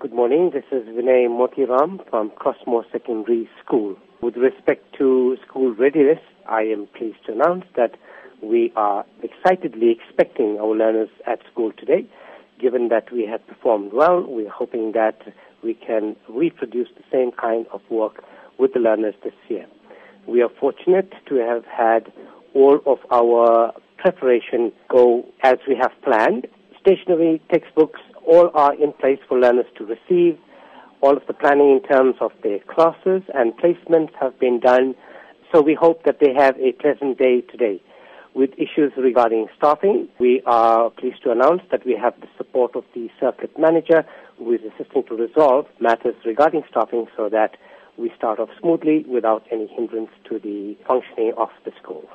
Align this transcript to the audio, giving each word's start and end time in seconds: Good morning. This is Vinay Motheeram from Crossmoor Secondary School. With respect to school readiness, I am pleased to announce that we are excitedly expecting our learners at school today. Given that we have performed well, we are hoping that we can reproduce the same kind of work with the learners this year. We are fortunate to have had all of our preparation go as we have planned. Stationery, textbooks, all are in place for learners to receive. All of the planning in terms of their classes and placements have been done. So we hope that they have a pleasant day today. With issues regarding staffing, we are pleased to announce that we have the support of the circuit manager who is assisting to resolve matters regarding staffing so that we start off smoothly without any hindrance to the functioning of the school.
Good 0.00 0.14
morning. 0.14 0.50
This 0.54 0.64
is 0.72 0.88
Vinay 0.88 1.28
Motheeram 1.28 2.08
from 2.08 2.30
Crossmoor 2.30 2.90
Secondary 2.90 3.46
School. 3.62 3.96
With 4.22 4.34
respect 4.34 4.96
to 4.96 5.36
school 5.46 5.74
readiness, 5.74 6.20
I 6.48 6.62
am 6.62 6.86
pleased 6.96 7.18
to 7.26 7.32
announce 7.32 7.66
that 7.76 7.96
we 8.42 8.72
are 8.76 9.04
excitedly 9.22 9.90
expecting 9.90 10.58
our 10.58 10.74
learners 10.74 11.10
at 11.26 11.40
school 11.52 11.72
today. 11.72 12.06
Given 12.58 12.88
that 12.88 13.12
we 13.12 13.26
have 13.26 13.46
performed 13.46 13.92
well, 13.92 14.22
we 14.22 14.46
are 14.46 14.50
hoping 14.50 14.92
that 14.92 15.20
we 15.62 15.74
can 15.74 16.16
reproduce 16.30 16.88
the 16.96 17.04
same 17.12 17.30
kind 17.32 17.66
of 17.70 17.82
work 17.90 18.24
with 18.56 18.72
the 18.72 18.80
learners 18.80 19.16
this 19.22 19.34
year. 19.50 19.66
We 20.26 20.40
are 20.40 20.48
fortunate 20.48 21.12
to 21.26 21.34
have 21.34 21.66
had 21.66 22.10
all 22.54 22.80
of 22.86 23.00
our 23.12 23.74
preparation 23.98 24.72
go 24.88 25.26
as 25.42 25.58
we 25.68 25.76
have 25.76 25.92
planned. 26.02 26.46
Stationery, 26.80 27.42
textbooks, 27.52 28.00
all 28.30 28.50
are 28.54 28.74
in 28.74 28.92
place 28.92 29.18
for 29.28 29.38
learners 29.38 29.66
to 29.76 29.84
receive. 29.84 30.38
All 31.00 31.16
of 31.16 31.26
the 31.26 31.34
planning 31.34 31.70
in 31.72 31.82
terms 31.82 32.14
of 32.20 32.30
their 32.42 32.60
classes 32.60 33.22
and 33.34 33.52
placements 33.56 34.12
have 34.20 34.38
been 34.38 34.60
done. 34.60 34.94
So 35.52 35.60
we 35.60 35.74
hope 35.74 36.04
that 36.04 36.18
they 36.20 36.32
have 36.36 36.56
a 36.58 36.72
pleasant 36.72 37.18
day 37.18 37.40
today. 37.40 37.82
With 38.32 38.50
issues 38.52 38.92
regarding 38.96 39.48
staffing, 39.56 40.08
we 40.20 40.42
are 40.46 40.90
pleased 40.90 41.24
to 41.24 41.32
announce 41.32 41.62
that 41.72 41.84
we 41.84 41.98
have 42.00 42.14
the 42.20 42.28
support 42.38 42.76
of 42.76 42.84
the 42.94 43.08
circuit 43.18 43.58
manager 43.58 44.04
who 44.38 44.52
is 44.52 44.60
assisting 44.62 45.02
to 45.08 45.16
resolve 45.16 45.66
matters 45.80 46.14
regarding 46.24 46.62
staffing 46.70 47.06
so 47.16 47.28
that 47.28 47.56
we 47.98 48.12
start 48.16 48.38
off 48.38 48.50
smoothly 48.60 49.04
without 49.08 49.44
any 49.50 49.66
hindrance 49.66 50.10
to 50.28 50.38
the 50.38 50.76
functioning 50.86 51.32
of 51.36 51.48
the 51.64 51.72
school. 51.82 52.08